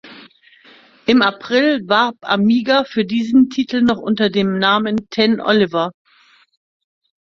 [1.05, 5.91] Im April warb Amiga für diesen Titel noch unter dem Namen Ten Oliver.